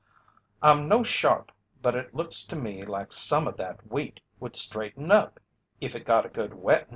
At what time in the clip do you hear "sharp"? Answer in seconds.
1.03-1.51